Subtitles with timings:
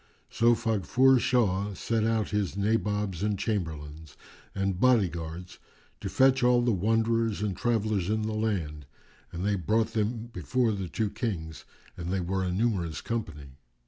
[0.31, 4.17] So Faghfur Shah sent out his Nabobs and Chamberlains
[4.55, 5.59] and body guards
[5.99, 8.87] to fetch all the wanderers and travellers in the land,
[9.31, 13.59] and they brought them before the two Kings, and they were a numerous company.